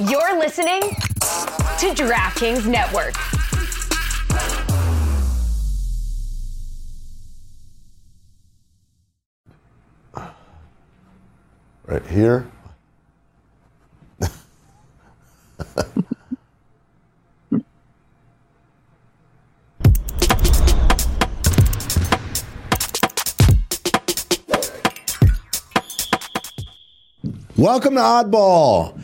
[0.00, 3.14] You're listening to DraftKings Network.
[11.86, 12.50] Right here.
[27.56, 29.03] Welcome to Oddball.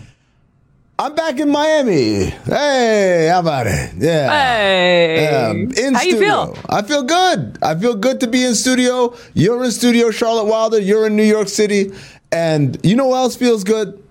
[1.01, 2.27] I'm back in Miami.
[2.27, 3.95] Hey, how about it?
[3.97, 4.31] Yeah.
[4.31, 5.23] Hey.
[5.23, 5.51] Yeah,
[5.87, 6.59] in How you feel?
[6.69, 7.57] I feel good.
[7.63, 9.17] I feel good to be in studio.
[9.33, 10.79] You're in studio, Charlotte Wilder.
[10.79, 11.91] You're in New York City.
[12.31, 14.05] And you know what else feels good?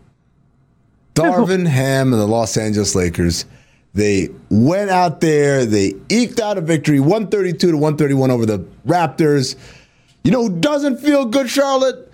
[1.14, 3.46] Darvin Ham and the Los Angeles Lakers.
[3.94, 9.56] They went out there, they eked out a victory, 132 to 131 over the Raptors.
[10.24, 12.09] You know who doesn't feel good, Charlotte?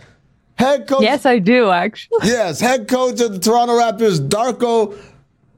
[0.56, 2.20] Head coach Yes, I do actually.
[2.24, 4.98] Yes, head coach of the Toronto Raptors, Darko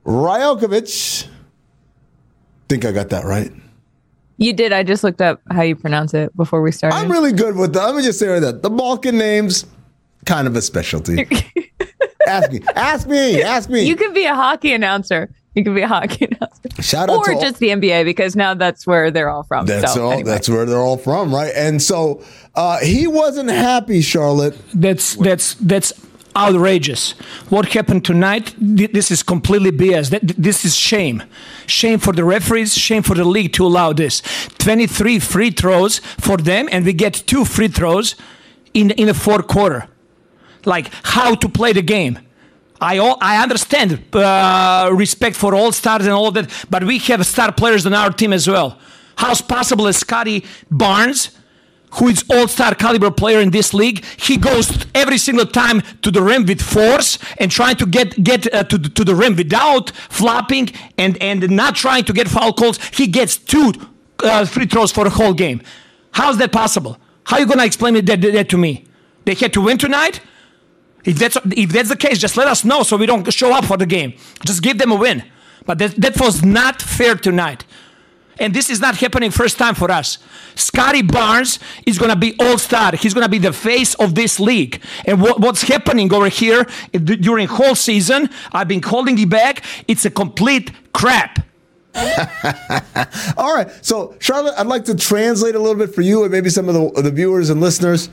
[0.05, 1.27] Rajaković.
[2.69, 3.51] Think I got that right.
[4.37, 4.71] You did.
[4.71, 6.95] I just looked up how you pronounce it before we started.
[6.95, 7.85] I'm really good with that.
[7.85, 9.65] Let me just say that the Balkan names,
[10.25, 11.27] kind of a specialty.
[12.27, 13.83] ask me, ask me, ask me.
[13.83, 15.29] you could be a hockey announcer.
[15.57, 16.81] You could be a hockey announcer.
[16.83, 19.65] Shout out or to all- just the NBA because now that's where they're all from.
[19.65, 20.11] That's so, all.
[20.11, 20.29] anyway.
[20.29, 21.51] That's where they're all from, right?
[21.55, 22.23] And so
[22.55, 24.55] uh, he wasn't happy, Charlotte.
[24.73, 25.91] That's that's that's
[26.35, 27.13] outrageous.
[27.49, 28.53] What happened tonight?
[28.59, 30.11] th- This is completely BS.
[30.11, 31.23] That, this is shame.
[31.65, 32.75] Shame for the referees.
[32.75, 34.21] Shame for the league to allow this.
[34.59, 38.15] Twenty-three free throws for them, and we get two free throws
[38.75, 39.87] in in the fourth quarter.
[40.65, 42.19] Like how to play the game.
[42.79, 47.25] I all, I understand uh, respect for all stars and all that, but we have
[47.25, 48.77] star players on our team as well.
[49.17, 51.31] How's possible Scottie Barnes,
[51.93, 56.21] who is all-star caliber player in this league, he goes every single time to the
[56.21, 59.89] rim with force and trying to get get uh, to, the- to the rim without
[60.09, 62.77] flopping and and not trying to get foul calls.
[62.93, 63.73] He gets two
[64.23, 65.61] uh, free throws for the whole game.
[66.11, 66.97] How's that possible?
[67.23, 68.85] How are you gonna explain that, that to me?
[69.25, 70.19] They had to win tonight.
[71.07, 73.63] If that's if that's the case, just let us know so we don't show up
[73.65, 74.13] for the game.
[74.45, 75.23] Just give them a win.
[75.65, 77.63] But that that was not fair tonight.
[78.39, 80.19] And this is not happening first time for us.
[80.53, 82.91] Scottie Barnes is going to be all star.
[82.95, 84.83] He's going to be the face of this league.
[85.05, 89.29] And what, what's happening over here eh, d- during whole season, I've been holding it
[89.29, 89.63] back.
[89.87, 91.39] It's a complete crap.
[93.37, 93.69] All right.
[93.81, 96.75] So, Charlotte, I'd like to translate a little bit for you and maybe some of
[96.75, 98.09] the, the viewers and listeners.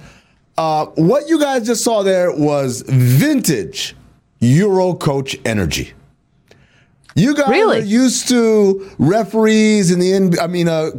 [0.57, 3.97] Uh, what you guys just saw there was vintage
[4.41, 5.93] Euro coach energy.
[7.17, 7.79] You guys Really?
[7.79, 10.91] are used to referees in the N- I mean, uh,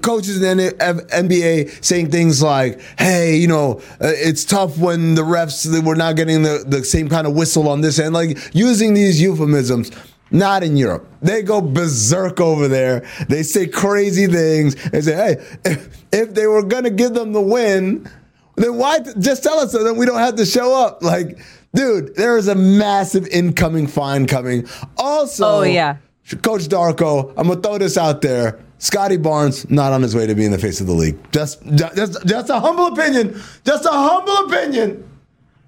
[0.00, 0.72] coaches in the
[1.10, 5.96] NBA saying things like, "Hey, you know, uh, it's tough when the refs they were
[5.96, 9.90] not getting the, the same kind of whistle on this end." Like using these euphemisms.
[10.32, 11.06] Not in Europe.
[11.22, 13.04] They go berserk over there.
[13.28, 17.40] They say crazy things They say, "Hey, if, if they were gonna give them the
[17.40, 18.08] win,
[18.56, 21.38] then why just tell us so that we don't have to show up?" Like,
[21.74, 24.66] dude, there is a massive incoming fine coming.
[24.96, 25.96] Also, Oh, yeah.
[26.42, 28.58] Coach Darko, I'm gonna throw this out there.
[28.78, 31.16] Scottie Barnes not on his way to being the face of the league.
[31.32, 33.40] Just, just, just a humble opinion.
[33.64, 35.02] Just a humble opinion.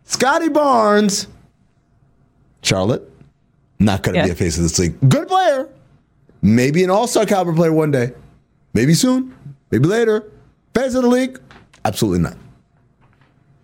[0.04, 1.26] Scottie Barnes,
[2.62, 3.08] Charlotte,
[3.78, 4.96] not gonna be a face of this league.
[5.08, 5.68] Good player,
[6.42, 8.12] maybe an All-Star caliber player one day,
[8.74, 9.34] maybe soon,
[9.70, 10.24] maybe later.
[10.74, 11.38] Face of the league,
[11.84, 12.36] absolutely not.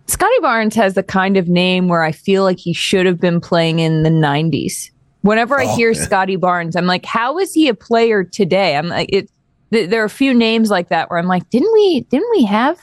[0.07, 3.41] Scottie Barnes has the kind of name where I feel like he should have been
[3.41, 4.91] playing in the 90s.
[5.21, 6.03] Whenever I Oh, hear yeah.
[6.03, 8.75] Scotty Barnes, I'm like, how is he a player today?
[8.77, 9.29] I'm like, it.
[9.71, 12.01] Th- there are a few names like that where I'm like, didn't we?
[12.11, 12.79] Didn't we have?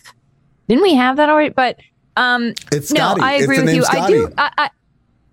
[0.68, 1.50] Didn't we have that already?
[1.50, 1.78] But
[2.16, 3.20] um, It's no, Scotty.
[3.22, 3.84] I agree with you.
[3.88, 4.22] I do.
[4.22, 4.34] Scotty.
[4.38, 4.70] I, I,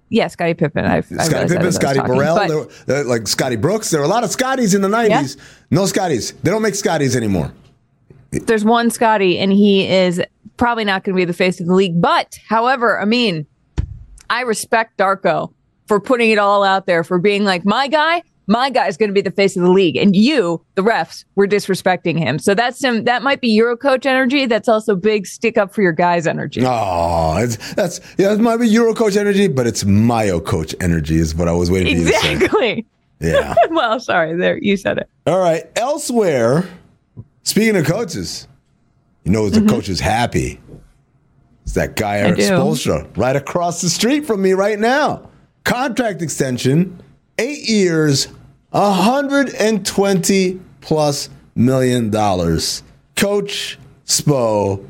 [0.10, 0.86] yeah, Scottie Pippen.
[0.86, 3.90] I, Scottie Pippen, as I was Scotty Burrell, but- there there like Scotty Brooks.
[3.90, 5.38] There were a lot of Scotties in the 90s.
[5.72, 6.34] No Scotties.
[6.34, 7.52] They don't make Scotties anymore.
[8.32, 10.22] there's one Scotty, and he is
[10.60, 12.00] probably not going to be the face of the league.
[12.00, 13.48] But, however, I mean,
[14.30, 15.52] I respect Darko
[15.88, 19.10] for putting it all out there, for being like, my guy, my guy is going
[19.10, 22.38] to be the face of the league, and you, the refs, were disrespecting him.
[22.40, 23.06] So that's some.
[23.06, 24.48] That might be Euro coach energy.
[24.48, 26.64] That's also big stick up for your guys energy.
[26.66, 28.34] Oh, it's, that's yeah.
[28.34, 31.70] It might be Euro coach energy, but it's Mayo coach energy is what I was
[31.70, 32.34] waiting for you to say.
[32.34, 32.86] Exactly.
[33.20, 33.54] Yeah.
[33.70, 35.10] well, sorry, there you said it.
[35.28, 35.66] All right.
[35.76, 36.68] Elsewhere,
[37.44, 38.48] speaking of coaches,
[39.30, 39.70] you know, the mm-hmm.
[39.70, 40.60] coach is happy.
[41.64, 42.42] It's that guy Eric do.
[42.42, 45.30] Spoelstra right across the street from me right now.
[45.64, 47.00] Contract extension,
[47.38, 48.28] eight years,
[48.72, 52.82] 120 plus million dollars.
[53.16, 53.78] Coach
[54.08, 54.84] Spo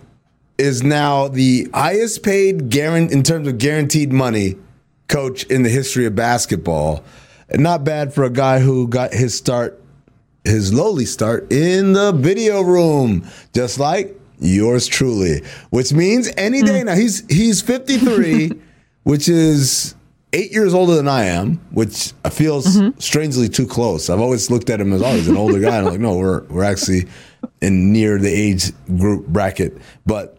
[0.57, 4.55] is now the highest paid guarant- in terms of guaranteed money
[5.09, 7.03] coach in the history of basketball.
[7.49, 9.83] And not bad for a guy who got his start,
[10.45, 15.43] his lowly start in the video room, just like yours truly.
[15.69, 16.87] Which means any day hmm.
[16.87, 16.95] now.
[16.95, 18.51] He's he's 53,
[19.03, 19.95] which is
[20.33, 22.99] eight years older than I am, which feels mm-hmm.
[22.99, 24.09] strangely too close.
[24.09, 25.77] I've always looked at him as oh, he's an older guy.
[25.77, 27.07] And I'm like, no, we're we're actually
[27.61, 29.77] in near the age group bracket.
[30.05, 30.37] But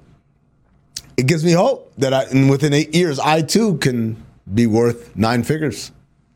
[1.17, 4.23] it gives me hope that I, and within eight years, I too can
[4.53, 5.93] be worth nine figures.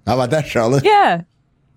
[0.06, 0.84] How about that, Charlotte?
[0.84, 1.22] Yeah,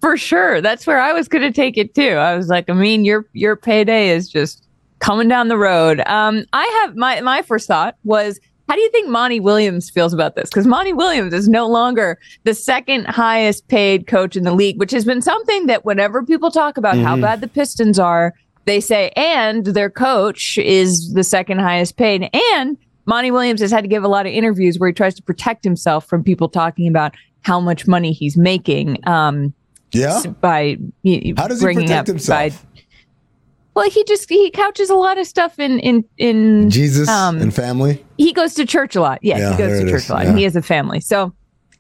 [0.02, 0.62] for sure.
[0.62, 2.12] That's where I was going to take it too.
[2.12, 4.67] I was like, I mean, your your payday is just
[5.00, 6.02] coming down the road.
[6.06, 10.14] Um, I have my my first thought was, how do you think Monty Williams feels
[10.14, 10.50] about this?
[10.50, 14.92] Because Monty Williams is no longer the second highest paid coach in the league, which
[14.92, 18.34] has been something that whenever people talk about how bad the Pistons are,
[18.66, 23.86] they say, and their coach is the second highest paid, and Monty Williams has had
[23.86, 26.90] to give a lot of interviews where he tries to protect himself from people talking
[26.90, 29.54] about how much money he's making um,
[29.94, 30.22] Yeah.
[30.42, 30.78] by
[31.38, 32.66] How does he protect up himself?
[33.78, 37.54] Well, he just he couches a lot of stuff in in in Jesus um, and
[37.54, 38.04] family.
[38.18, 39.20] he goes to church a lot.
[39.22, 40.10] Yeah, Yeah, he goes to church is.
[40.10, 40.26] a lot.
[40.26, 40.36] Yeah.
[40.36, 41.00] He has a family.
[41.00, 41.32] So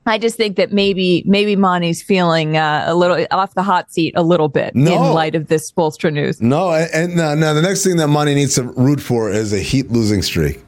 [0.05, 4.13] I just think that maybe maybe Monty's feeling uh, a little off the hot seat
[4.15, 4.94] a little bit No.
[5.07, 6.39] in light of this Spoelstra news.
[6.39, 9.59] No, and, and now the next thing that Monty needs to root for is a
[9.59, 10.63] Heat losing streak.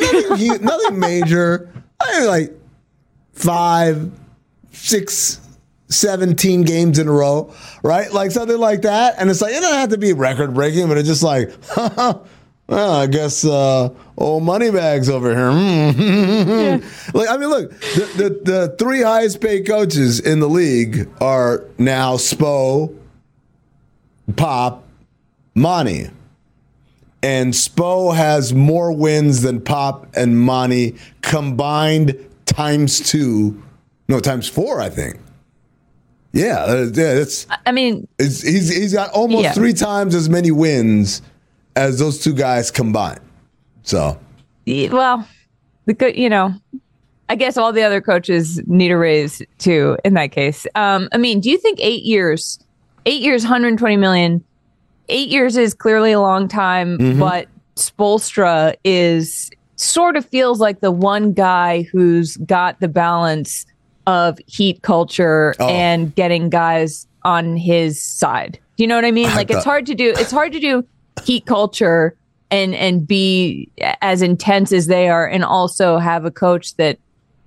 [0.00, 1.68] Nothing, nothing major.
[1.98, 2.52] I mean, like
[3.32, 4.12] five,
[4.70, 5.40] six,
[5.88, 7.52] 17 games in a row,
[7.82, 8.12] right?
[8.12, 9.14] Like something like that.
[9.18, 12.92] And it's like, it doesn't have to be record breaking, but it's just like, well,
[12.92, 15.52] I guess uh, old Moneybags over here.
[15.52, 16.86] Hmm.
[17.14, 21.64] Like, I mean, look, the, the, the three highest paid coaches in the league are
[21.78, 22.94] now Spo,
[24.34, 24.84] Pop,
[25.54, 26.10] Monty.
[27.22, 33.62] And Spo has more wins than Pop and Monty combined times two.
[34.08, 35.18] No, times four, I think.
[36.36, 39.52] Yeah, uh, yeah, it's, I mean, it's he's he's got almost Yeah.
[39.52, 41.22] three times as many wins
[41.76, 43.20] as those two guys combined.
[43.82, 44.18] So
[44.66, 45.26] well,
[45.86, 46.52] the good, you know,
[47.28, 49.96] I guess all the other coaches need a raise too.
[50.04, 52.58] In that case, um, I mean, do you think eight years,
[53.06, 54.44] eight years, 120 million,
[55.08, 57.18] eight years is clearly a long time, Mm-hmm.
[57.20, 63.64] but Spoelstra is sort of feels like the one guy who's got the balance
[64.06, 65.68] of heat culture Oh.
[65.68, 68.58] and getting guys on his side.
[68.76, 69.28] Do you know what I mean?
[69.34, 70.12] Like it's hard to do.
[70.16, 70.86] It's hard to do
[71.24, 72.16] heat culture
[72.50, 73.68] and and be
[74.02, 76.98] as intense as they are, and also have a coach that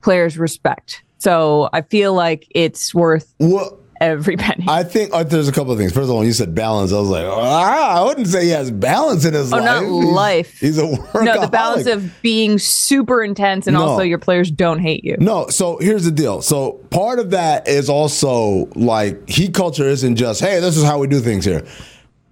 [0.01, 1.01] players respect.
[1.19, 4.65] So I feel like it's worth what every penny.
[4.67, 5.91] I think uh, there's a couple of things.
[5.91, 8.49] First of all, when you said balance, I was like, ah, I wouldn't say he
[8.51, 9.65] has balance in his Oh, life.
[9.65, 10.59] not He's- life.
[10.59, 11.23] He's, a workaholic.
[11.25, 13.83] no, the balance of being super intense and No.
[13.87, 15.17] also your players don't hate you.
[15.19, 16.41] No, so here's the deal.
[16.41, 20.99] So part of that is also like heat culture isn't just, hey, this is how
[20.99, 21.65] we do things here.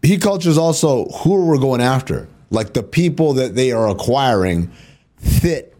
[0.03, 2.27] Heat culture is also who we're going after.
[2.49, 4.71] Like the people that they are acquiring
[5.17, 5.75] fit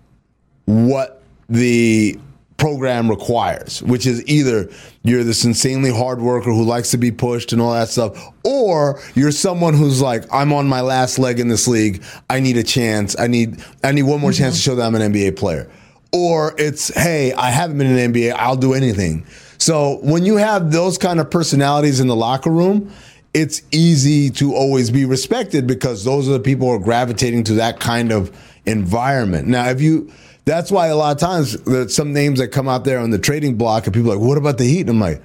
[0.66, 2.20] what the
[2.58, 4.70] program requires, which is either
[5.04, 9.00] you're this insanely hard worker who likes to be pushed and all that stuff, or
[9.16, 12.04] you're someone who's like, I'm on my last leg in this league.
[12.30, 13.18] I need a chance.
[13.20, 14.72] I need I need one more chance to mm-hmm.
[14.72, 15.70] show that I'm an NBA player.
[16.14, 18.34] Or it's, hey, I haven't been in the NBA.
[18.34, 19.26] I'll do anything.
[19.58, 22.92] So when you have those kind of personalities in the locker room,
[23.34, 27.54] it's easy to always be respected because those are the people who are gravitating to
[27.56, 28.36] that kind of
[28.66, 29.48] environment.
[29.48, 30.12] Now, if you,
[30.48, 33.20] that's why a lot of times there's some names that come out there on the
[33.20, 34.82] trading block and people are like, what about the Heat?
[34.82, 35.22] And I'm like,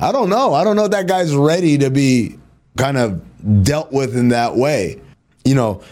[0.00, 0.54] I don't know.
[0.54, 2.36] I don't know if that guy's ready to be
[2.76, 5.00] kind of dealt with in that way.
[5.44, 5.82] You know,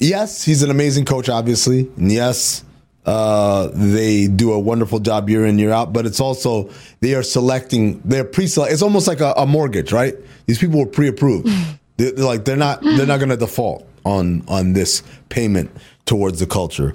[0.00, 1.80] yes, he's an amazing coach, obviously.
[1.98, 2.64] And yes,
[3.04, 6.70] uh, they do a wonderful job year in, year out, but it's also
[7.00, 8.72] they are selecting, they're pre-select.
[8.72, 10.14] It's almost like a, a mortgage, right?
[10.46, 11.48] These people were pre-approved.
[11.98, 15.70] they're, they're like they're not they're not going to default on on this payment
[16.06, 16.94] towards the culture.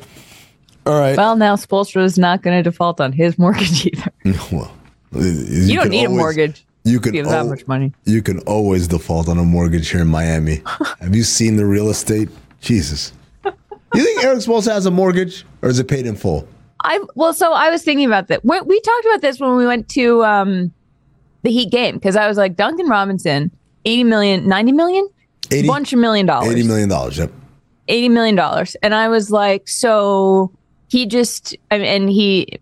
[0.88, 1.17] All right.
[1.17, 4.12] Well, now Spoelstra is not going to default on his mortgage either.
[5.12, 6.65] Well, you, You, don't need a mortgage.
[6.84, 7.94] You can Give that much money.
[8.03, 10.62] You can always default on a mortgage here in Miami.
[11.00, 12.29] Have you seen the real estate?
[12.60, 13.13] Jesus.
[13.46, 16.46] You think Erik Spoelstra has a mortgage, or is it paid in full?
[16.84, 18.44] I well, so I was thinking about that.
[18.44, 20.74] We, we talked about this when we went to um,
[21.44, 23.50] the Heat game because I was like Duncan Robinson,
[23.86, 25.10] 80 million, 90 million,
[25.51, 27.17] 80 bunch of million dollars, Eighty million dollars.
[27.17, 27.32] Yep.
[27.88, 30.51] 80 million dollars, and I was like, so
[30.88, 32.60] he just I mean, and he,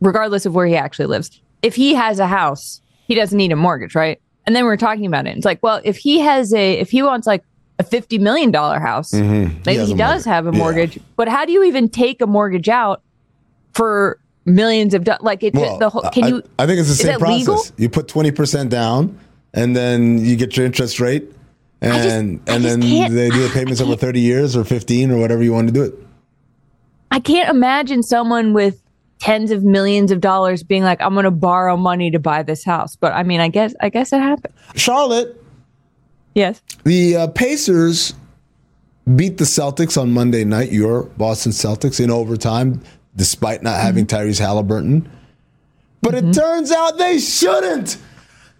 [0.00, 3.56] regardless of where he actually lives, if he has a house, he doesn't need a
[3.56, 4.20] mortgage, right?
[4.46, 5.36] And then we are talking about it.
[5.36, 7.42] It's like, well, if he has a, if he wants like
[7.78, 9.58] a fifty million dollar house, mm-hmm.
[9.66, 10.24] maybe has he, does mortgage.
[10.26, 10.58] have a Yeah.
[10.58, 10.98] mortgage.
[11.16, 13.02] But how do you even take a mortgage out
[13.72, 15.22] for millions of dollars.
[15.22, 16.02] Like it, Well, the whole.
[16.12, 16.42] Can I, you?
[16.58, 17.38] I think it's the same process.
[17.38, 17.64] legal?
[17.76, 19.18] You put twenty percent down,
[19.52, 21.30] and then you get your interest rate,
[21.82, 22.16] and just-
[22.54, 25.68] and then they do the payments over thirty years or fifteen or whatever you want
[25.68, 25.94] to do it.
[27.16, 28.82] I can't imagine someone with
[29.20, 32.62] tens of millions of dollars being like, "I'm going to borrow money to buy this
[32.62, 34.52] house." But I mean, I guess I guess it happened.
[34.74, 35.42] Charlotte,
[36.34, 36.60] Yes.
[36.84, 38.12] the uh, Pacers
[39.16, 40.72] beat the Celtics on Monday night.
[40.72, 42.82] Your Boston Celtics in overtime,
[43.16, 45.10] despite not having Tyrese Halliburton.
[46.02, 47.96] But it turns out they shouldn't.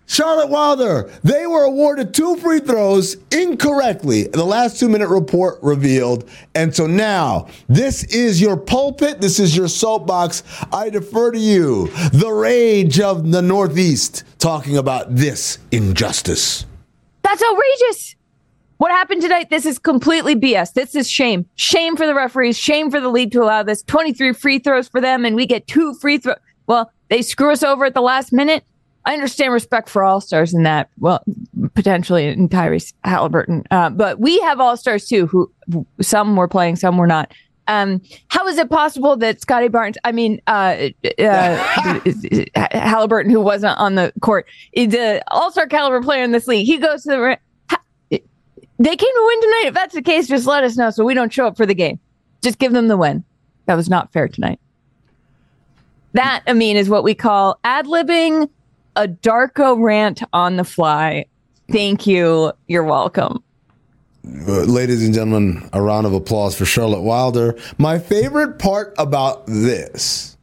[0.06, 4.24] Charlotte Wilder, they were awarded two free throws incorrectly.
[4.28, 6.28] The last two minute report revealed.
[6.54, 9.20] And so now, this is your pulpit.
[9.20, 10.44] This is your soapbox.
[10.72, 16.64] I defer to you, the rage of the Northeast, talking about this injustice.
[17.22, 18.14] That's outrageous.
[18.78, 19.50] What happened tonight?
[19.50, 20.74] This is completely BS.
[20.74, 21.46] This is shame.
[21.56, 22.56] Shame for the referees.
[22.58, 23.82] Shame for the league to allow this.
[23.82, 26.36] 23 free throws for them, and we get two free throws.
[26.66, 28.64] Well, they screw us over at the last minute.
[29.06, 30.90] I understand respect for all stars in that.
[30.98, 31.22] Well,
[31.74, 35.26] potentially in Tyrese Halliburton, uh, but we have all stars too.
[35.28, 35.50] Who
[36.02, 37.32] some were playing, some were not.
[37.68, 41.56] Um, how is it possible that Scottie Barnes, I mean, uh, uh,
[42.72, 46.66] Halliburton, who wasn't on the court, is the all star caliber player in this league?
[46.66, 47.38] He goes to the.
[47.70, 49.64] ha- They came to win tonight.
[49.66, 51.74] If that's the case, just let us know so we don't show up for the
[51.74, 51.98] game.
[52.42, 53.24] Just give them the win.
[53.66, 54.60] That was not fair tonight.
[56.12, 58.48] That, I mean, is what we call ad libbing
[58.96, 61.26] a Darko rant on the fly.
[61.70, 62.52] Thank you.
[62.66, 63.42] You're welcome.
[64.26, 67.56] Uh, ladies and gentlemen, a round of applause for Charlotte Wilder.
[67.78, 70.36] My favorite part about this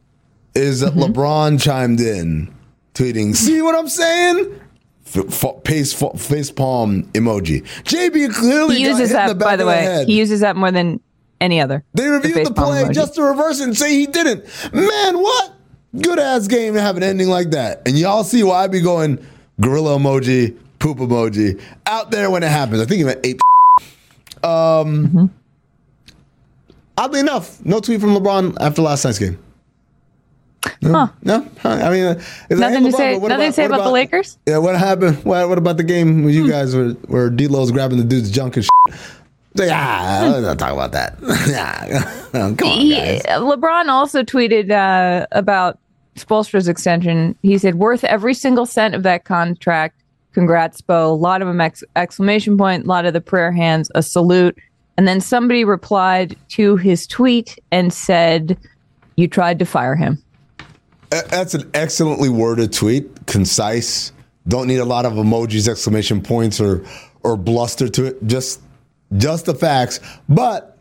[0.54, 2.54] is that LeBron chimed in,
[2.94, 4.60] tweeting, "See what I'm saying?"
[5.04, 7.62] Face, face palm emoji.
[7.84, 9.82] JB clearly He uses that, the by the way.
[9.82, 10.08] head.
[10.08, 10.98] He uses that more than
[11.40, 11.84] any other.
[11.94, 12.94] They reviewed the palm play emoji.
[12.94, 14.44] just to reverse it and say he didn't.
[14.72, 15.53] Man, what?
[16.00, 17.82] Good ass game to have an ending like that.
[17.86, 19.24] And y'all see why I be going
[19.60, 22.80] gorilla emoji, poop emoji out there when it happens.
[22.80, 23.40] I think he meant ape.
[24.42, 25.26] Um, Mm-hmm.
[26.96, 29.36] Oddly enough, no tweet from LeBron after last night's game.
[30.80, 31.08] No, Huh.
[31.22, 31.48] no.
[31.64, 32.10] I mean, uh,
[32.48, 33.12] it's like, Nothing hey, to say.
[33.14, 34.38] but what Nothing to say what about, the Lakers.
[34.46, 35.24] Yeah, what happened?
[35.24, 36.38] What, what about the game where Hmm.
[36.44, 39.00] you guys were where D'Lo's grabbing the dude's junk and shit?
[39.56, 41.18] Like, ah, let's not talk about that.
[42.32, 43.22] Come on, He, guys.
[43.22, 45.78] LeBron also tweeted uh, about
[46.16, 47.36] Spoelstra's extension.
[47.42, 50.00] He said, "Worth every single cent of that contract.
[50.32, 51.12] Congrats, Bo.
[51.12, 52.84] A lot of them ex- exclamation point.
[52.84, 53.90] A lot of the prayer hands.
[53.94, 54.56] A salute."
[54.96, 58.56] And then somebody replied to his tweet and said,
[59.16, 60.22] "You tried to fire him."
[61.10, 64.12] That's an excellently worded tweet, concise.
[64.48, 66.84] Don't need a lot of emojis, exclamation points, or
[67.22, 68.26] or bluster to it.
[68.26, 68.60] Just
[69.16, 70.00] just the facts.
[70.28, 70.76] But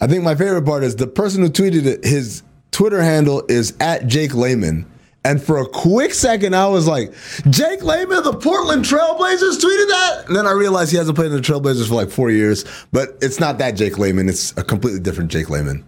[0.00, 2.04] I think my favorite part is the person who tweeted it.
[2.04, 4.86] His Twitter handle is at Jake Layman.
[5.24, 7.12] And for a quick second, I was like,
[7.48, 10.24] Jake Layman, the Portland Trailblazers tweeted that?
[10.26, 12.64] And then I realized he hasn't played in the Trailblazers for like four years.
[12.90, 14.28] But it's not that Jake Layman.
[14.28, 15.84] It's a completely different Jake Layman.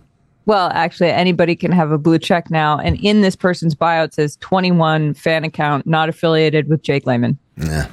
[0.46, 2.78] Well, actually, anybody can have a blue check now.
[2.78, 7.36] And in this person's bio, it says 21 fan account, not affiliated with Jake Layman.
[7.56, 7.88] Yeah.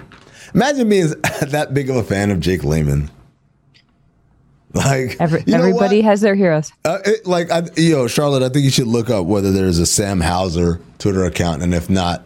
[0.54, 1.08] Imagine being
[1.42, 3.10] that big of a fan of Jake Layman.
[4.76, 6.72] Like Every, everybody has their heroes.
[6.86, 8.42] Uh, it, like I, yo, Charlotte.
[8.42, 11.90] I think you should look up whether there's a Sam Hauser Twitter account, and if
[11.90, 12.24] not,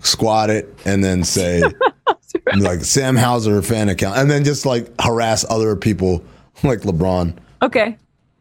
[0.00, 1.62] squat it and then say
[2.58, 6.24] like Sam Hauser fan account, and then just like harass other people
[6.64, 7.36] like LeBron.
[7.62, 7.96] Okay.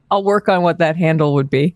[0.09, 1.75] I'll work on what that handle would be.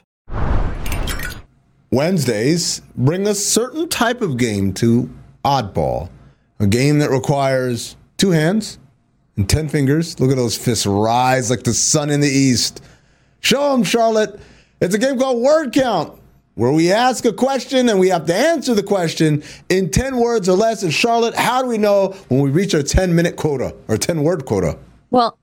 [1.91, 5.09] Wednesdays bring a certain type of game to
[5.43, 6.09] Oddball,
[6.59, 8.79] a game that requires two hands
[9.35, 10.17] and 10 fingers.
[10.17, 12.81] Look at those fists rise like the sun in the east.
[13.41, 14.39] Show them, Charlotte.
[14.79, 16.17] It's a game called Word Count,
[16.55, 20.47] where we ask a question and we have to answer the question in 10 words
[20.47, 20.83] or less.
[20.83, 24.23] And Charlotte, how do we know when we reach our 10 minute quota or 10
[24.23, 24.77] word quota?
[25.09, 25.37] Well,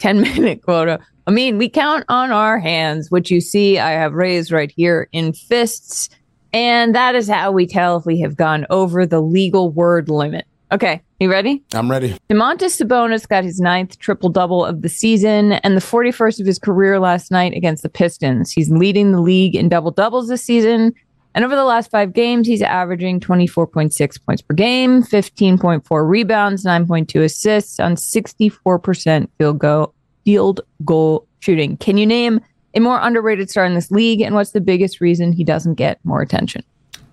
[0.00, 0.98] 10 minute quota.
[1.28, 5.10] I mean, we count on our hands, which you see I have raised right here
[5.12, 6.08] in fists.
[6.54, 10.46] And that is how we tell if we have gone over the legal word limit.
[10.72, 11.62] Okay, you ready?
[11.74, 12.16] I'm ready.
[12.30, 16.58] Domantas Sabonis got his ninth triple double of the season and the 41st of his
[16.58, 18.50] career last night against the Pistons.
[18.50, 20.94] He's leading the league in double doubles this season.
[21.34, 27.22] And over the last five games, he's averaging 24.6 points per game, 15.4 rebounds, 9.2
[27.22, 29.94] assists on 64% field goal,
[30.28, 31.74] field goal shooting.
[31.78, 32.38] Can you name
[32.74, 34.20] a more underrated star in this league?
[34.20, 36.62] And what's the biggest reason he doesn't get more attention?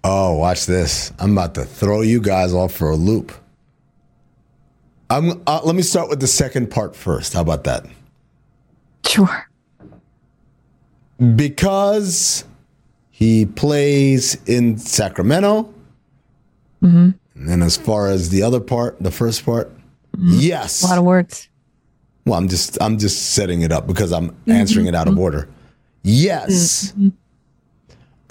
[0.04, 1.14] Oh, watch this.
[1.18, 3.32] I'm about to throw you guys off for a loop.
[5.10, 7.32] I'm, uh, let me start with the second part first.
[7.32, 7.86] How about that?
[9.08, 9.50] Sure.
[11.38, 12.44] Because
[13.12, 15.74] he plays in Sacramento.
[16.82, 19.72] And then as far as the other part, the first part,
[20.20, 20.84] yes.
[20.84, 21.48] A lot of words.
[22.26, 25.22] Well, I'm just I'm just setting it up because I'm answering it out of mm-hmm.
[25.22, 25.50] order.
[26.04, 26.92] Yes.
[26.92, 27.10] Mm-hmm.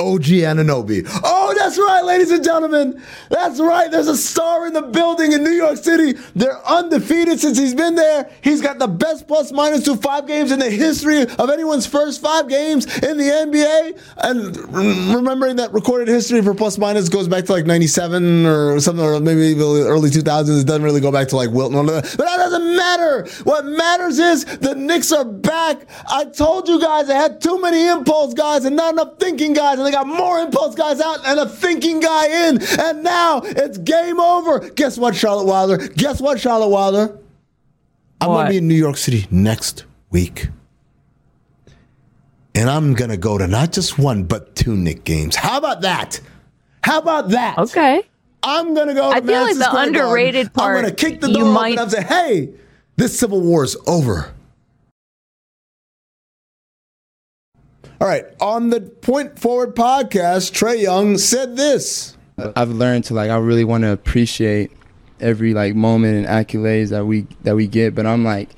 [0.01, 1.09] OG Anunoby.
[1.23, 3.01] Oh, that's right, ladies and gentlemen.
[3.31, 3.89] That's right.
[3.89, 6.19] There's a star in the building in New York City.
[6.35, 8.29] They're undefeated since he's been there.
[8.43, 12.21] He's got the best plus minus through five games in the history of anyone's first
[12.21, 14.01] five games in the NBA.
[14.19, 19.05] And remembering that recorded history for plus minus goes back to like 97 or something,
[19.05, 20.61] or maybe early 2000s.
[20.61, 21.79] It doesn't really go back to like Wilton.
[21.79, 23.29] or But that doesn't matter.
[23.45, 25.87] What matters is the Knicks are back.
[26.11, 29.84] I told you guys I had too many impulse guys and not enough thinking guys.
[29.85, 32.63] And they got more impulse guys out and a thinking guy in.
[32.81, 34.71] And now it's game over.
[34.71, 35.77] Guess what, Charlotte Wilder?
[35.77, 37.19] Guess what, Charlotte Wilder?
[38.19, 40.49] I'm going to be in New York City next week.
[42.55, 45.37] And I'm going to go to not just one, but two Knick games.
[45.37, 46.19] How about that?
[46.83, 47.59] How about that?
[47.59, 48.03] Okay.
[48.43, 49.95] I'm going to go to I feel like the Square Garden.
[49.97, 52.51] underrated I'm going to kick the door might- and say, hey,
[52.97, 54.34] this Civil War is over.
[58.05, 58.27] All right.
[58.39, 62.19] On the Point Forward podcast, Trae Young said this.
[62.55, 64.73] I've learned to like I really want to appreciate
[65.21, 68.51] every like moment and accolades that we that we get, but I'm like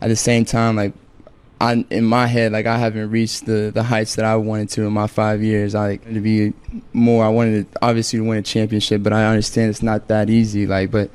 [0.00, 0.94] at the same time like
[1.60, 4.82] I in my head like I haven't reached the the heights that I wanted to
[4.82, 5.76] in my 5 years.
[5.76, 6.52] I like to be
[6.92, 10.28] more I wanted to obviously to win a championship, but I understand it's not that
[10.28, 11.08] easy like but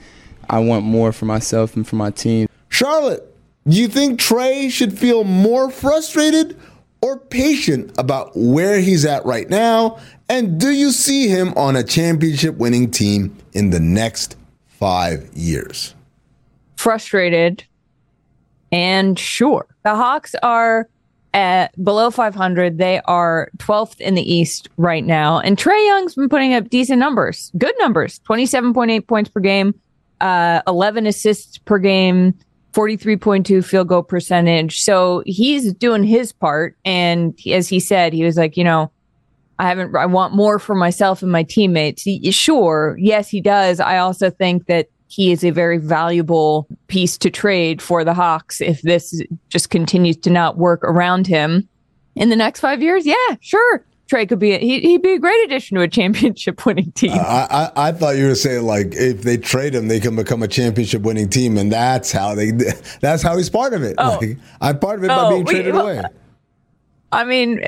[0.50, 2.48] I want more for myself and for my team.
[2.70, 3.30] Charlotte,
[3.68, 6.58] do you think Trae should feel more frustrated
[7.04, 10.00] or patient about where he's at right now?
[10.30, 15.94] And do you see him on a championship winning team in the next five years?
[16.84, 17.64] frustrated
[18.74, 19.66] and sure.
[19.84, 20.90] The Hawks are
[21.34, 22.78] at below 500.
[22.78, 25.40] They are 12th in the East right now.
[25.40, 29.74] And Trae Young's been putting up decent numbers, good numbers 27.8 points per game,
[30.20, 32.34] uh, 11 assists per game,
[32.74, 34.82] 43.2 field goal percentage.
[34.82, 36.76] So he's doing his part.
[36.84, 38.92] And as he said, he was like, you know,
[39.60, 42.02] I haven't, I want more for myself and my teammates.
[42.02, 42.98] He, sure.
[43.00, 43.80] Yes, he does.
[43.80, 48.60] I also think that he is a very valuable piece to trade for the Hawks
[48.60, 51.70] if this just continues to not work around him
[52.16, 53.06] in the next five years.
[53.06, 53.86] Yeah, sure.
[54.12, 57.14] Trae could be, a, he, he'd be a great addition to a championship winning team.
[57.14, 60.44] I, I, I thought you were saying like if they trade him, they can become
[60.44, 62.52] a championship winning team, and that's how they.
[63.02, 63.96] That's how he's part of it.
[63.98, 64.18] Oh.
[64.22, 66.04] Like, I'm part of it by Oh, being we- traded well, away.
[67.12, 67.62] I mean,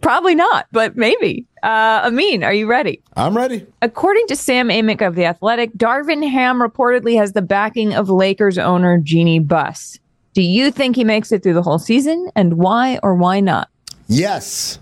[0.00, 1.44] probably not, but maybe.
[1.62, 3.02] Uh, Amin, are you ready?
[3.16, 3.66] I'm ready.
[3.82, 8.56] According to Sam Amick of The Athletic, Darvin Ham reportedly has the backing of Lakers
[8.56, 9.98] owner Jeanie Buss.
[10.32, 13.68] Do you think he makes it through the whole season, and why or why not?
[14.06, 14.78] Yes,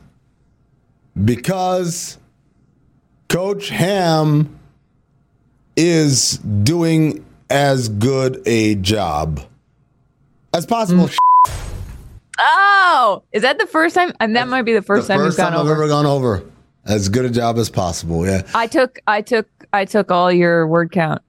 [1.24, 2.18] because
[3.28, 4.58] Coach Ham
[5.76, 9.40] is doing as good a job
[10.52, 11.10] as possible.
[12.38, 14.12] Oh, is that the first time?
[14.20, 16.06] And that might be the first the time first you've gone time I've ever gone
[16.06, 16.44] over
[16.84, 18.26] as good a job as possible.
[18.26, 21.22] Yeah, I took, I took, I took all your word count.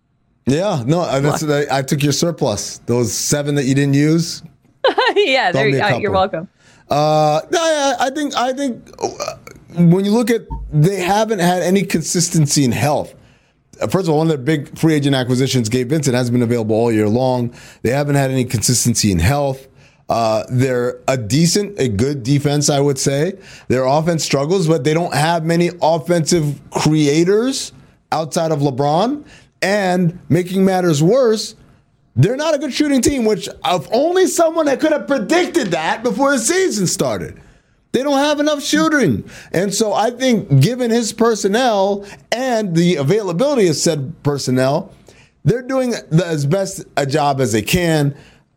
[0.45, 0.84] yeah.
[0.86, 2.80] No, I, that's, I, I took your surplus.
[2.80, 4.43] Those seven that you didn't use.
[5.15, 6.47] yeah, there, me a uh, you're welcome.
[6.89, 9.36] Uh, I, I think I think uh,
[9.76, 13.14] when you look at they haven't had any consistency in health.
[13.82, 16.42] Uh, First of all, one of their big free agent acquisitions, Gabe Vincent, has been
[16.42, 17.54] available all year long.
[17.82, 19.68] They haven't had any consistency in health.
[20.10, 23.34] Uh, they're a decent, a good defense, I would say.
[23.68, 27.74] Their offense struggles, but they don't have many offensive creators
[28.12, 29.26] outside of LeBron.
[29.62, 31.56] And making matters worse,
[32.16, 36.04] they're not a good shooting team, which if only someone that could have predicted that
[36.04, 37.42] before the season started.
[37.91, 39.30] They don't have enough shooting.
[39.52, 44.93] And so I think given his personnel and the availability of said personnel,
[45.43, 48.15] they're doing the, as best a job as they can.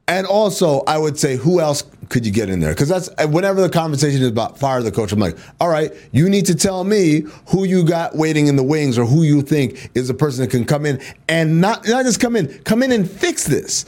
[0.09, 2.71] And also, I would say, who else could you get in there?
[2.71, 6.29] Because that's whenever the conversation is about fire the coach, I'm like, all right, you
[6.29, 9.91] need to tell me who you got waiting in the wings or who you think
[9.95, 12.91] is the person that can come in and not not just come in, come in
[12.91, 13.87] and fix this.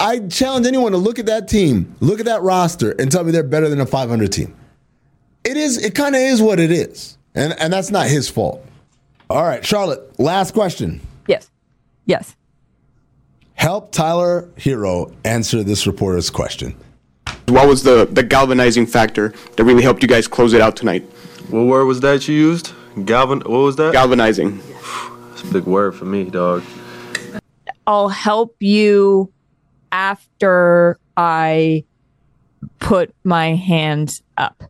[0.00, 3.32] I challenge anyone to look at that team, look at that roster, and tell me
[3.32, 4.56] they're better than a 500 team.
[5.44, 5.82] It is.
[5.82, 8.64] It kind of is what it is, and and that's not his fault.
[9.28, 10.18] All right, Charlotte.
[10.18, 11.00] Last question.
[11.26, 11.50] Yes.
[12.04, 12.36] Yes.
[13.54, 16.74] Help Tyler Herro answer this reporter's question.
[17.46, 21.02] What was the, the galvanizing factor that really helped you guys close it out tonight?
[21.50, 22.72] What word was that you used?
[23.04, 23.40] Galvan.
[23.40, 23.92] What was that?
[23.92, 24.60] Galvanizing.
[25.28, 26.62] That's a big word for me, dog.
[27.86, 29.32] I'll help you
[29.92, 31.84] after I
[32.78, 34.62] put my hands up.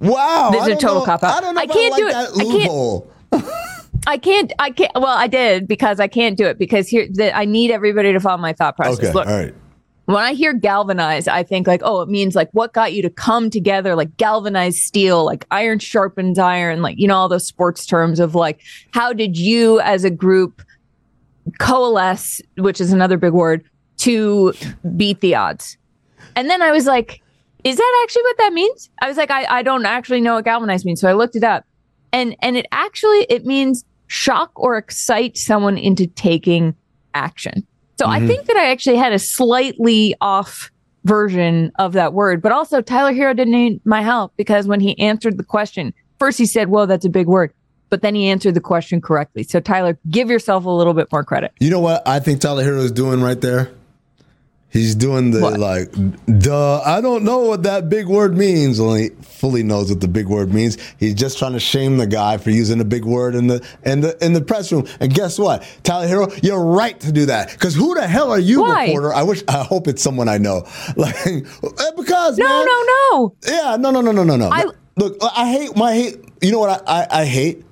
[0.00, 1.36] Wow, This is a total know- cop-out.
[1.38, 2.48] I don't know I can't I like do it.
[3.32, 3.50] I can't-
[4.06, 4.52] I can't.
[4.58, 4.92] I can't.
[4.94, 8.20] Well, I did because I can't do it because here that I need everybody to
[8.20, 8.98] follow my thought process.
[8.98, 9.54] Okay, Look, all right.
[10.04, 13.08] when I hear galvanize, I think like, oh, it means like what got you to
[13.08, 17.86] come together, like galvanized steel, like iron sharpens iron, like, you know, all those sports
[17.86, 18.60] terms of like,
[18.92, 20.60] how did you as a group
[21.58, 23.64] coalesce, which is another big word,
[23.98, 24.52] to
[24.98, 25.78] beat the odds?
[26.36, 27.22] And then I was like,
[27.64, 28.90] is that actually what that means?
[29.00, 31.00] I was like, I, I don't actually know what galvanize means.
[31.00, 31.64] So I looked it up.
[32.12, 36.76] And and it actually it means shock or excite someone into taking
[37.14, 37.66] action.
[37.98, 38.28] So I mm-hmm.
[38.28, 40.70] think that I actually had a slightly off
[41.04, 44.98] version of that word, but also Tyler Herro didn't need my help because when he
[44.98, 47.52] answered the question, first he said, Whoa, that's a big word.
[47.90, 49.42] But then he answered the question correctly.
[49.44, 51.52] So Tyler, give yourself a little bit more credit.
[51.60, 53.70] You know what I think Tyler Herro is doing right there?
[54.74, 55.60] He's doing the What?
[55.60, 55.92] like,
[56.40, 58.80] duh, I don't know what that big word means.
[58.80, 60.76] Only fully knows what the big word means.
[60.98, 64.00] He's just trying to shame the guy for using a big word in the in
[64.00, 64.84] the in the press room.
[64.98, 65.62] And guess what?
[65.84, 67.52] Tyler Herro, you're right to do that.
[67.52, 68.86] Because who the hell are you, Why?
[68.86, 69.14] reporter?
[69.14, 70.66] I wish I hope it's someone I know.
[70.96, 71.40] Like eh,
[71.96, 72.82] because No, man, no,
[73.12, 73.36] no.
[73.46, 74.48] Yeah, no, no, no, no, no, no.
[74.50, 76.16] I- Look, I hate my hate.
[76.42, 77.64] You know what I, I, I hate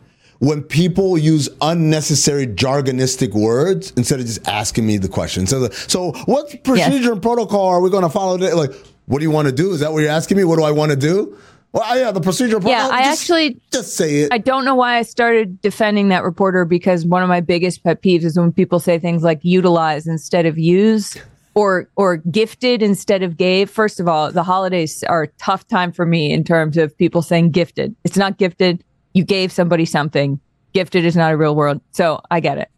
[0.42, 5.46] when people use unnecessary jargonistic words instead of just asking me the question.
[5.46, 8.36] So, the, so what procedure and protocol are we going to follow?
[8.36, 8.52] Today?
[8.52, 8.72] Like,
[9.06, 9.70] what do you want to do?
[9.70, 10.42] Is that what you're asking me?
[10.42, 11.38] What do I want to do?
[11.70, 12.58] Well, yeah, the procedure.
[12.60, 14.32] Yeah, I just- actually- just say it.
[14.32, 18.02] I don't know why I started defending that reporter because one of my biggest pet
[18.02, 21.16] peeves is when people say things like utilize instead of use
[21.54, 23.70] or or gifted instead of gave.
[23.70, 27.22] First of all, the holidays are a tough time for me in terms of people
[27.22, 27.94] saying gifted.
[28.02, 28.82] It's not gifted.
[29.14, 30.40] You gave somebody something.
[30.72, 31.80] Gifted is not a real word.
[31.92, 32.70] So I get it.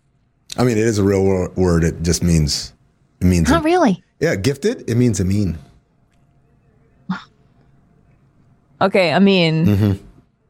[0.58, 1.84] I mean, it is a real wor- word.
[1.84, 2.72] It just means
[3.20, 4.02] it means Not really.
[4.20, 4.88] yeah, gifted.
[4.88, 5.58] It means a mean.
[8.80, 9.98] Okay, I mean,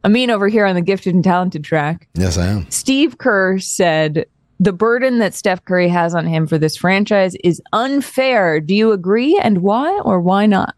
[0.02, 2.08] I mean over here on the gifted and talented track.
[2.14, 2.68] Yes, I am.
[2.70, 4.26] Steve Kerr said
[4.58, 8.60] the burden that Steph Curry has on him for this franchise is unfair.
[8.60, 9.38] Do you agree?
[9.38, 10.74] And why or why not?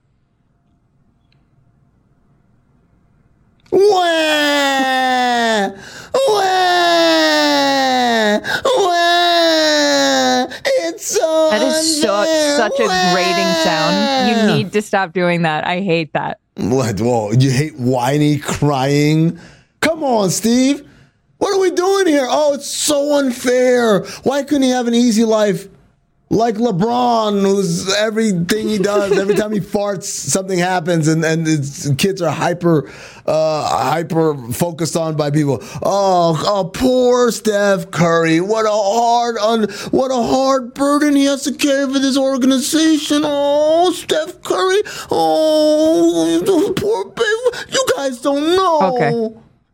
[3.71, 5.69] Wah!
[6.29, 6.81] Wah!
[8.79, 10.47] Wah!
[10.65, 12.25] It's so That is so,
[12.57, 14.31] such a grating sound.
[14.31, 15.67] You need to stop doing that.
[15.67, 16.39] I hate that.
[16.57, 17.01] What?
[17.01, 17.33] Whoa!
[17.33, 19.39] You hate whiny crying?
[19.81, 20.89] Come on, Steve.
[21.39, 22.27] What are we doing here?
[22.29, 24.05] Oh, it's so unfair.
[24.23, 25.69] Why couldn't he have an easy life?
[26.29, 31.47] Like LeBron, who's everything he does, every time he farts, something happens, and and
[31.99, 32.91] kids are hyper,
[33.27, 35.59] uh, hyper focused on by people.
[35.85, 38.41] Oh, oh, poor Steph Curry!
[38.41, 43.23] What a hard, un, what a hard burden he has to carry for this organization.
[43.25, 44.83] Oh, Steph Curry!
[45.13, 46.43] Oh,
[46.77, 47.73] poor baby.
[47.73, 48.81] You guys don't know.
[48.97, 49.11] Okay.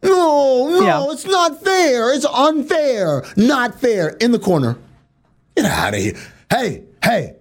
[0.02, 1.12] No, no, Yeah.
[1.12, 2.12] it's not fair.
[2.12, 3.24] It's unfair.
[3.38, 4.10] Not fair.
[4.20, 4.76] In the corner.
[5.56, 6.14] Get out of here.
[6.52, 7.36] Hey, hey.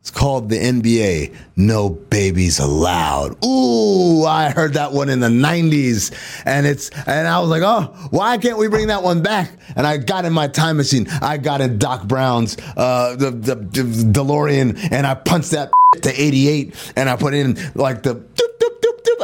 [0.00, 1.36] It's called the NBA.
[1.54, 3.36] No babies allowed.
[3.44, 6.42] Ooh, I heard that one in the 90s.
[6.46, 9.50] And it's and I was like, oh, why can't we bring that one back?
[9.76, 11.06] And I got in my time machine.
[11.20, 16.08] I got in Doc Brown's uh the, the, the DeLorean and I punched that to
[16.18, 18.14] 88 and I put in like the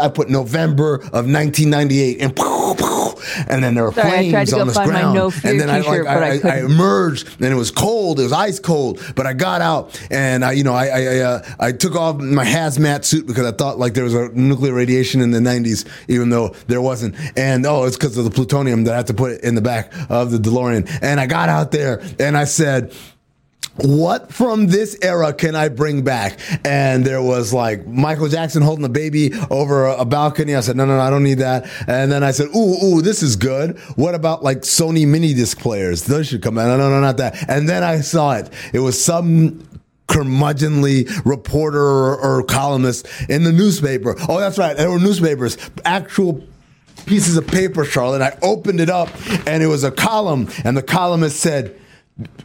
[0.01, 2.39] I put November of 1998 and
[3.49, 5.15] and then there were Sorry, I tried flames on the ground.
[5.15, 8.21] No and then I like I I, I, emerged and it was cold.
[8.21, 11.19] It was ice cold, but I got out and I, you know, I I, I,
[11.21, 14.73] uh, I took off my hazmat suit because I thought like there was a nuclear
[14.73, 17.15] radiation in the 90s, even though there wasn't.
[17.37, 19.93] And oh, it's because of the plutonium that I had to put in the back
[20.11, 20.89] of the DeLorean.
[21.03, 22.95] And I got out there and I said.
[23.77, 26.39] What from this era can I bring back?
[26.65, 30.55] And there was like Michael Jackson holding a baby over a, balcony.
[30.55, 31.67] I said, no, no, no, I don't need that.
[31.89, 33.79] And then I said, ooh, ooh, this is good.
[33.97, 36.05] What about like Sony mini disc players?
[36.05, 36.67] Those should come out.
[36.67, 37.49] No, no, no, not that.
[37.49, 38.53] And then I saw it.
[38.75, 39.67] It was some
[40.09, 44.17] curmudgeonly reporter or, or columnist in the newspaper.
[44.29, 44.77] Oh, that's right.
[44.77, 45.57] There were newspapers,
[45.87, 46.45] actual
[47.07, 48.21] pieces of paper, Charlotte.
[48.21, 49.09] I opened it up
[49.47, 51.79] and it was a column, and the columnist said,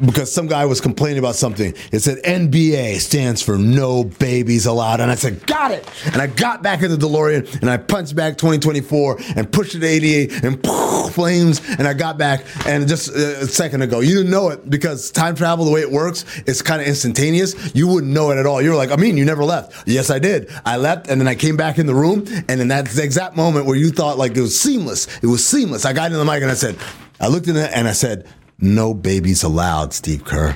[0.06, 1.74] because some guy was complaining about something.
[1.92, 5.00] It said NBA stands for no babies allowed.
[5.00, 5.90] And I said, got it.
[6.06, 9.80] And I got back in the DeLorean and I punched back 2024 and pushed it
[9.80, 11.62] to 88 and poof, flames.
[11.78, 15.12] And I got back and just uh, a second ago, you didn't know it because
[15.12, 17.76] time travel, the way it works, it's kind of instantaneous.
[17.76, 18.62] You wouldn't know it at all.
[18.62, 19.88] You were like, I mean, you never left.
[19.88, 20.52] Yes, I did.
[20.66, 22.26] I left and then I came back in the room.
[22.50, 25.08] And that's the exact moment where you thought like it was seamless.
[25.24, 25.86] It was seamless.
[25.86, 26.78] I got in the mic and I said,
[27.20, 28.28] I looked in it and I said,
[28.60, 30.56] no babies allowed, Steve Kerr.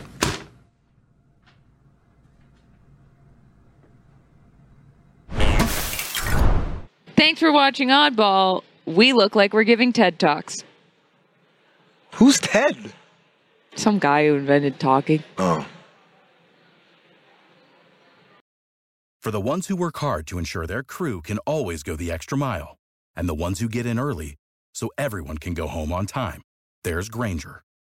[7.15, 8.63] Thanks for watching Oddball.
[8.85, 10.63] We look like we're giving TED Talks.
[12.15, 12.93] Who's Ted?
[13.75, 15.23] Some guy who invented talking.
[15.37, 15.65] Oh.
[19.21, 22.37] For the ones who work hard to ensure their crew can always go the extra
[22.37, 22.77] mile,
[23.15, 24.35] and the ones who get in early
[24.73, 26.41] so everyone can go home on time,
[26.83, 27.61] there's Grainger,